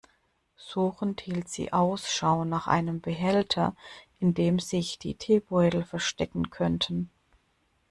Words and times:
Suchend 0.57 1.21
hielt 1.21 1.47
sie 1.47 1.73
Ausschau 1.73 2.43
nach 2.43 2.65
einem 2.65 3.01
Behälter, 3.01 3.75
in 4.19 4.33
dem 4.33 4.57
sich 4.57 4.97
die 4.97 5.13
Teebeutel 5.13 5.83
verstecken 5.83 6.49
könnten. 6.49 7.11